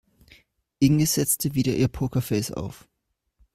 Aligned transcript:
Inge 0.79 1.05
setzte 1.05 1.53
wieder 1.53 1.75
ihr 1.75 1.87
Pokerface 1.87 2.53
auf. 2.53 2.87